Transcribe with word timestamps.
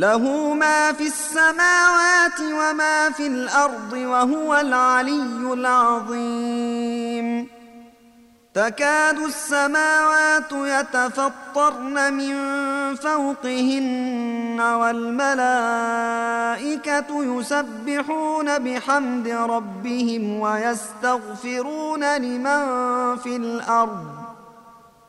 له 0.00 0.54
ما 0.54 0.92
في 0.92 1.06
السماوات 1.06 2.40
وما 2.40 3.10
في 3.10 3.26
الأرض 3.26 3.92
وهو 3.92 4.56
العلي 4.56 5.52
العظيم. 5.52 7.48
تكاد 8.54 9.18
السماوات 9.18 10.52
يتفطرن 10.52 12.14
من 12.14 12.36
فوقهن 12.94 14.60
والملائكة 14.60 15.40
يسبحون 17.10 18.58
بحمد 18.58 19.28
ربهم 19.28 20.40
ويستغفرون 20.40 22.16
لمن 22.16 22.66
في 23.16 23.36
الأرض. 23.36 24.19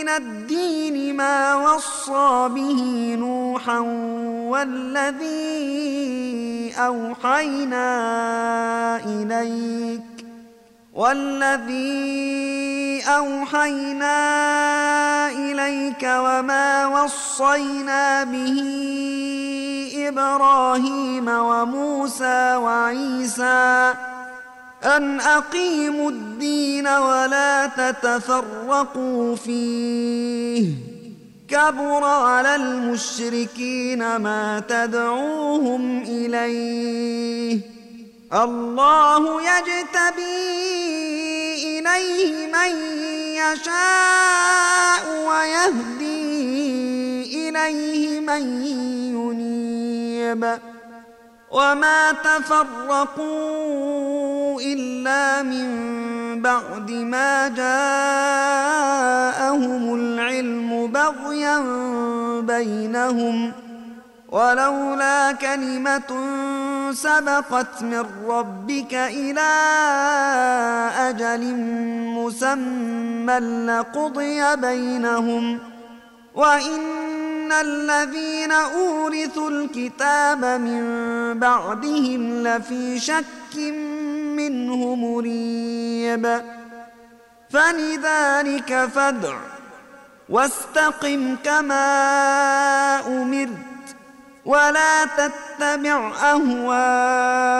من 0.00 0.08
الدين 0.08 1.16
ما 1.16 1.54
وصى 1.54 2.48
به 2.54 3.14
نوحا 3.18 3.78
والذي 4.48 5.52
أوحينا 6.78 7.86
إليك 8.96 10.02
والذي 10.94 11.90
أوحينا 13.08 14.16
إليك 15.28 16.02
وما 16.02 16.86
وصينا 16.86 18.24
به 18.24 18.58
إبراهيم 20.08 21.28
وموسى 21.28 22.56
وعيسى 22.56 23.94
أن 24.84 25.20
أقيموا 25.20 26.10
الدين 26.10 26.88
ولا 26.88 27.66
تتفرقوا 27.66 29.36
فيه. 29.36 30.74
كبر 31.48 32.04
على 32.04 32.56
المشركين 32.56 34.16
ما 34.16 34.62
تدعوهم 34.68 36.02
إليه. 36.02 37.60
الله 38.32 39.42
يجتبي 39.42 40.58
إليه 41.78 42.46
من 42.46 42.76
يشاء 43.34 45.26
ويهدي 45.28 46.20
إليه 47.48 48.20
من 48.20 48.64
ينيب. 49.14 50.58
وما 51.50 52.12
تفرقوا 52.12 54.19
إلا 54.62 55.42
من 55.42 55.68
بعد 56.42 56.90
ما 56.90 57.48
جاءهم 57.48 57.94
العلم 59.94 60.86
بغيا 60.86 61.58
بينهم 62.40 63.52
ولولا 64.28 65.32
كلمة 65.32 66.10
سبقت 66.92 67.82
من 67.82 68.06
ربك 68.28 68.94
إلى 68.94 69.50
أجل 70.98 71.54
مسمى 72.14 73.38
لقضي 73.66 74.56
بينهم 74.56 75.58
وإن 76.34 77.52
الذين 77.52 78.52
أورثوا 78.52 79.50
الكتاب 79.50 80.44
من 80.44 80.84
بعدهم 81.38 82.42
لفي 82.42 83.00
شك 83.00 83.24
منه 84.36 84.94
مريب 84.94 86.42
فلذلك 87.50 88.88
فادع 88.94 89.36
واستقم 90.28 91.36
كما 91.44 91.86
أمرت 93.06 93.96
ولا 94.44 95.04
تتبع 95.04 96.12
أهواءهم 96.30 97.50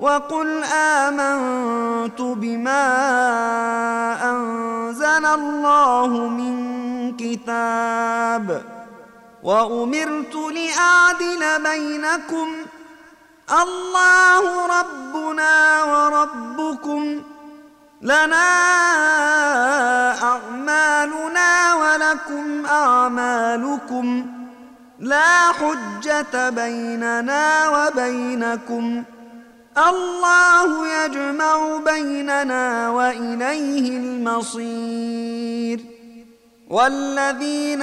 وقل 0.00 0.64
آمنت 0.72 2.20
بما 2.20 2.84
أنزل 4.30 5.26
الله 5.26 6.08
من 6.28 6.56
كتاب 7.16 8.62
وأمرت 9.42 10.34
لأعدل 10.34 11.62
بينكم 11.62 12.48
الله 13.50 14.66
ربنا 14.80 15.84
وربكم 15.84 17.22
لنا 18.02 18.48
أعمالنا 20.22 21.74
ولكم 21.74 22.66
أعمالكم 22.66 24.26
لا 24.98 25.52
حجة 25.52 26.50
بيننا 26.50 27.68
وبينكم 27.68 29.04
الله 29.78 30.88
يجمع 31.04 31.76
بيننا 31.84 32.90
وإليه 32.90 33.96
المصير 33.98 35.80
والذين 36.70 37.82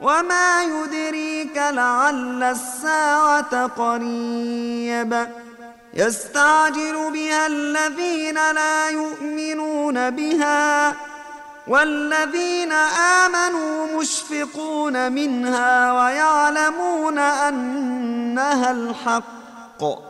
وما 0.00 0.62
يدريك 0.62 1.56
لعل 1.56 2.42
الساعة 2.42 3.66
قريب 3.66 5.28
يستعجل 5.94 7.10
بها 7.12 7.46
الذين 7.46 8.34
لا 8.34 8.88
يؤمنون 8.88 10.10
بها 10.10 10.94
والذين 11.66 12.72
آمنوا 13.22 14.00
مشفقون 14.00 15.12
منها 15.12 15.92
ويعلمون 15.92 17.18
أنها 17.18 18.70
الحق 18.70 20.09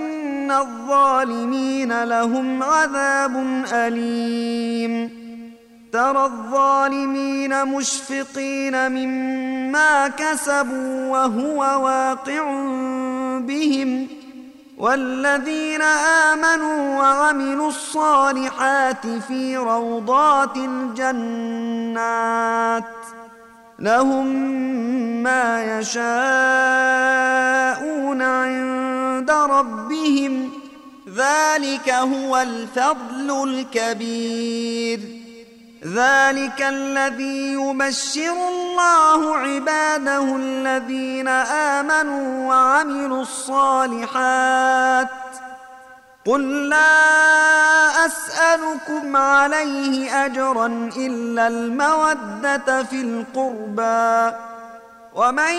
الظالمين 0.51 2.03
لهم 2.03 2.63
عذاب 2.63 3.63
أليم 3.73 5.21
ترى 5.91 6.25
الظالمين 6.25 7.65
مشفقين 7.65 8.91
مما 8.91 10.07
كسبوا 10.07 11.07
وهو 11.11 11.59
واقع 11.83 12.43
بهم 13.39 14.07
والذين 14.77 15.81
آمنوا 16.31 16.99
وعملوا 16.99 17.67
الصالحات 17.67 19.07
في 19.07 19.57
روضات 19.57 20.57
الجنات 20.57 22.03
لهم 23.79 24.25
ما 25.23 25.79
يشاءون 25.79 26.11
عند 28.21 29.00
ربهم 29.31 30.51
ذلك 31.15 31.89
هو 31.89 32.37
الفضل 32.37 33.43
الكبير. 33.49 34.99
ذلك 35.85 36.61
الذي 36.61 37.53
يبشر 37.53 38.49
الله 38.49 39.37
عباده 39.37 40.35
الذين 40.35 41.27
آمنوا 41.27 42.49
وعملوا 42.49 43.21
الصالحات. 43.21 45.07
قل 46.25 46.69
لا 46.69 48.05
أسألكم 48.05 49.15
عليه 49.15 50.25
أجرا 50.25 50.89
إلا 50.97 51.47
المودة 51.47 52.83
في 52.83 53.01
القربى. 53.01 54.35
ومن 55.15 55.53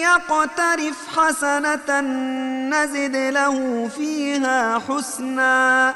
يقترف 0.00 1.18
حسنة 1.18 2.00
نزد 2.72 3.16
له 3.16 3.88
فيها 3.96 4.78
حسنا. 4.78 5.94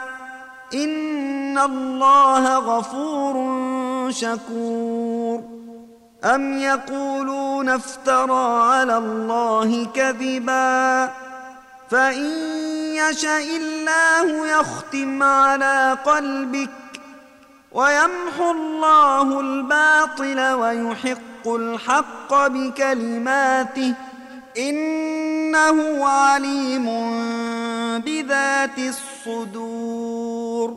إن 0.75 1.59
الله 1.59 2.59
غفور 2.59 3.35
شكور. 4.11 5.45
أم 6.25 6.59
يقولون 6.59 7.69
افترى 7.69 8.63
على 8.63 8.97
الله 8.97 9.87
كذباً. 9.95 11.11
فإن 11.91 12.25
يشأ 12.95 13.39
الله 13.39 14.47
يختم 14.47 15.23
على 15.23 15.97
قلبك. 16.05 16.71
ويمحو 17.73 18.51
الله 18.51 19.41
الباطل 19.41 20.53
ويحق 20.53 21.49
الحق 21.49 22.47
بكلماته. 22.47 23.95
إنه 24.59 26.07
عليم 26.07 26.87
بذات 27.99 28.79
الصدور 28.79 30.77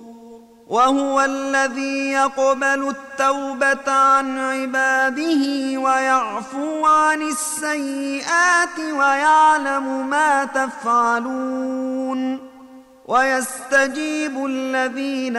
وهو 0.70 1.22
الذي 1.22 2.12
يقبل 2.12 2.96
التوبة 2.96 3.92
عن 3.92 4.40
عباده 4.40 5.44
ويعفو 5.80 6.86
عن 6.86 7.22
السيئات 7.22 8.80
ويعلم 8.80 10.10
ما 10.10 10.46
تفعلون 10.46 12.40
ويستجيب 13.08 14.46
الذين 14.46 15.38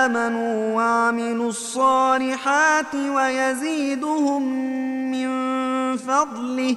آمنوا 0.00 0.76
وعملوا 0.76 1.48
الصالحات 1.48 2.94
ويزيدهم 2.94 4.42
من 5.10 5.28
فضله 5.96 6.76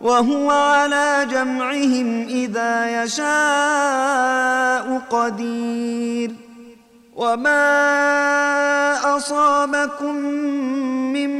وهو 0.00 0.50
على 0.50 1.26
جمعهم 1.30 2.26
إذا 2.28 3.02
يشاء 3.02 5.02
قدير. 5.10 6.32
وما 7.16 9.16
أصابكم 9.16 10.14
من 11.12 11.30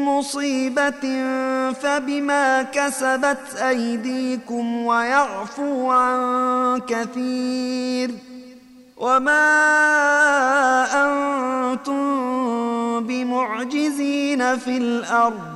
مصيبة 0.00 1.24
فبما 1.72 2.62
كسبت 2.62 3.54
أيديكم 3.68 4.86
ويعفو 4.86 5.90
عن 5.90 6.80
كثير. 6.80 8.10
وما 8.96 9.46
أنتم 11.04 11.96
بمعجزين 13.06 14.56
في 14.56 14.76
الأرض 14.76 15.55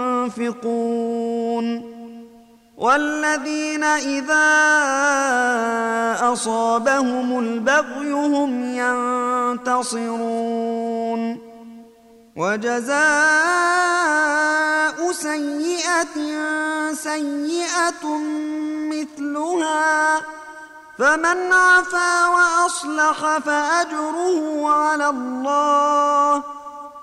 والذين 2.77 3.83
إذا 3.83 4.47
أصابهم 6.33 7.39
البغي 7.39 8.11
هم 8.11 8.75
ينتصرون. 9.59 11.37
وجزاء 12.37 13.01
سيئة 15.11 16.15
سيئة 16.93 18.17
مثلها. 18.91 20.21
فمن 20.99 21.53
عفا 21.53 22.27
وأصلح 22.27 23.37
فأجره 23.37 24.69
على 24.69 25.09
الله. 25.09 26.60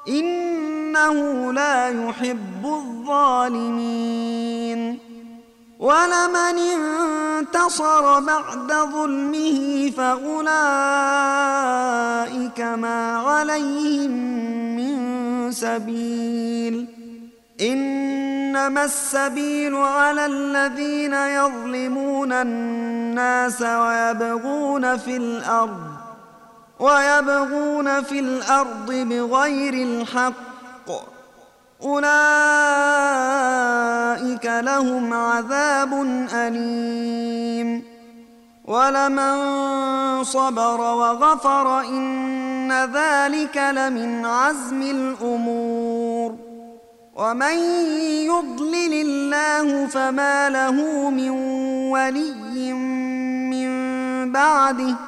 إنه 0.09 1.53
لا 1.53 1.89
يحب 1.89 2.65
الظالمين. 2.65 4.29
ولمن 5.79 6.59
انتصر 6.59 8.21
بعد 8.21 8.73
ظلمه 8.73 9.91
فأولئك 9.97 10.49
ما 12.61 13.17
عليهم 13.17 14.11
من 14.77 15.53
سبيل. 15.53 16.87
إنما 17.61 18.85
السبيل 18.85 19.75
على 19.75 20.27
الذين 20.27 21.15
يظلمون 21.15 22.33
الناس 22.33 23.63
ويبغون 23.63 24.97
في 24.97 25.17
الأرض 25.17 25.98
ويبغون 26.81 28.03
في 28.03 28.19
الأرض 28.19 28.93
بغير 28.93 29.75
الحق. 29.75 30.35
أولئك 31.83 32.11
لهم 34.45 35.13
عذاب 35.13 35.93
أليم. 36.35 37.85
ولمن 38.65 39.35
صبر 40.25 40.81
وغفر 40.81 41.81
إن 41.81 42.73
ذلك 42.73 43.57
لمن 43.57 44.27
عزم 44.27 44.83
الأمور. 44.83 46.35
ومن 47.17 47.59
يضلل 48.27 48.93
الله 48.93 49.87
فما 49.87 50.49
له 50.49 51.11
من 51.11 51.31
ولي 51.91 52.73
من 53.53 53.69
بعده. 54.33 55.08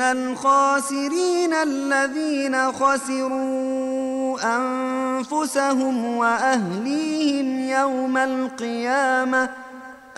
الخاسرين 0.00 1.54
الذين 1.54 2.72
خسروا 2.72 4.38
أنفسهم 4.56 6.16
وأهليهم 6.16 7.58
يوم 7.58 8.16
القيامة 8.16 9.48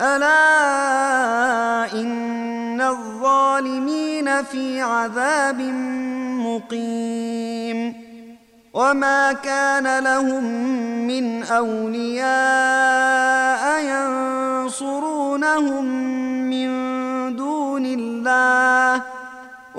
ألا 0.01 0.41
إن 1.93 2.81
الظالمين 2.81 4.43
في 4.43 4.81
عذاب 4.81 5.61
مقيم 6.41 8.11
وما 8.73 9.33
كان 9.33 9.99
لهم 10.03 10.43
من 11.07 11.43
أولياء 11.43 12.31
ينصرونهم 14.63 15.85
من 16.49 16.69
دون 17.35 17.85
الله 17.85 18.80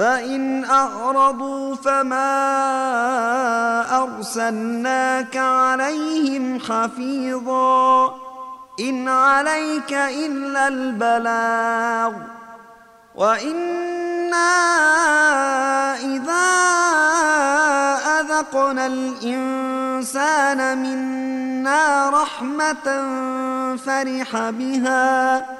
فإن 0.00 0.64
أعرضوا 0.64 1.74
فما 1.74 2.32
أرسلناك 4.02 5.36
عليهم 5.36 6.60
حفيظا 6.60 8.14
إن 8.80 9.08
عليك 9.08 9.92
إلا 9.92 10.68
البلاغ 10.68 12.12
وإنا 13.14 14.52
إذا 15.94 16.50
أذقنا 18.20 18.86
الإنسان 18.86 20.78
منا 20.78 22.10
رحمة 22.10 23.06
فرح 23.76 24.50
بها 24.50 25.59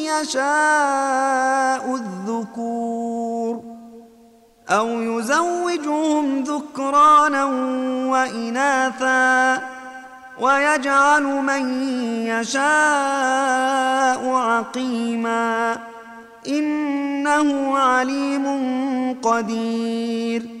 يشاء 0.21 1.95
الذكور 1.95 3.63
أو 4.69 4.87
يزوجهم 4.87 6.43
ذكرانا 6.43 7.45
وإناثا 8.11 9.61
ويجعل 10.39 11.23
من 11.23 11.83
يشاء 12.27 12.61
عقيما 14.29 15.77
إنه 16.47 17.77
عليم 17.77 18.45
قدير 19.23 20.60